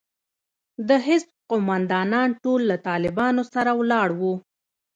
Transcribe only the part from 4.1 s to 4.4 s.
وو.